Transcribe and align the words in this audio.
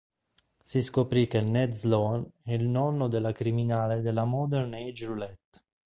Si 0.57 0.81
scoprì 0.81 1.27
che 1.27 1.41
Ned 1.41 1.73
Sloane 1.73 2.31
è 2.41 2.53
il 2.53 2.63
nonno 2.67 3.07
della 3.07 3.31
criminale 3.31 4.01
della 4.01 4.23
Modern 4.25 4.73
Age 4.73 5.05
Roulette. 5.05 5.61